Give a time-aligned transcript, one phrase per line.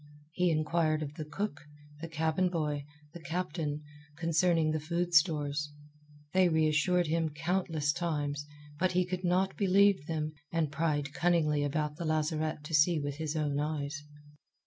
[0.31, 1.61] He inquired of the cook,
[2.01, 3.83] the cabin boy, the captain,
[4.17, 5.73] concerning the food stores.
[6.33, 8.47] They reassured him countless times;
[8.79, 13.17] but he could not believe them, and pried cunningly about the lazarette to see with
[13.17, 14.03] his own eyes.